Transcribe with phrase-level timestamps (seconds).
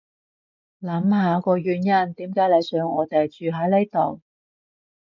[0.81, 4.19] 諗下個原因點解你想我哋住喺呢度